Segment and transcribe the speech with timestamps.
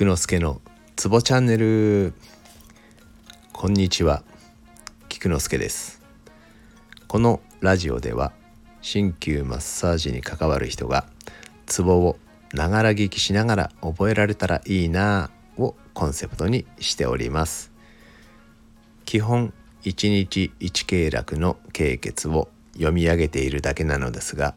[0.00, 0.62] 菊之助の
[0.96, 2.14] ツボチャンネル。
[3.52, 4.22] こんにちは。
[5.10, 6.00] 菊之助です。
[7.06, 8.32] このラジオでは
[8.80, 11.04] 鍼灸マッサージに関わる人が
[11.66, 12.16] ツボを
[12.54, 17.70] ながら聞きしながら覚えられたらいいなぁをコンセプトにしております。
[19.04, 24.54] 基本1日1経絡の経血を読み上げているだけなのですが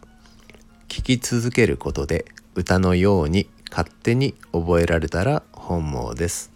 [0.88, 2.24] 聞き続けることで
[2.55, 6.51] 歌のように勝手に覚えられたら本望です。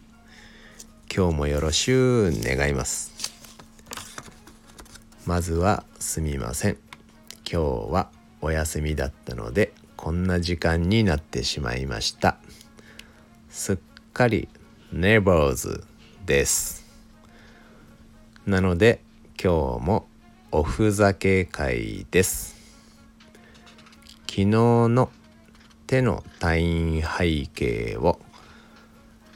[1.11, 3.11] 今日もよろしゅう願います。
[5.25, 6.77] まずはすみません。
[7.51, 12.37] 今日はお休みだったのでこんな時間になってしまいました。
[13.49, 13.77] すっ
[14.13, 14.47] かり
[14.91, 15.83] ネバーズ
[16.27, 16.85] です。
[18.45, 19.01] なので
[19.43, 20.07] 今日も
[20.51, 22.55] おふざけ会です。
[24.27, 25.09] 昨日の
[25.87, 28.19] 手の退院背景を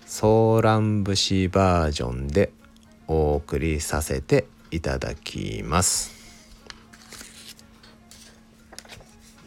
[0.06, 2.52] ソーラン節バージョンで
[3.08, 6.12] お送りさせていただきます。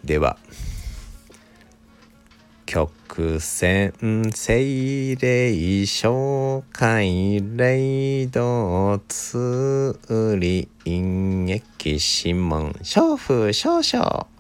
[0.03, 0.39] では
[2.65, 3.93] 曲線
[4.35, 5.51] 精霊
[5.83, 14.34] 紹介霊道ツーリンエキシモン娼婦少々。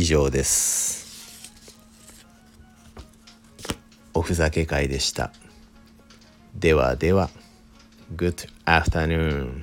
[0.00, 1.52] 以上です。
[4.14, 5.30] おふざけ会でした。
[6.54, 7.28] ではでは
[8.16, 9.62] Good afternoon